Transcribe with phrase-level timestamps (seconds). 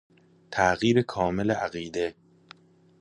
[0.51, 2.15] تغییر کامل عقیده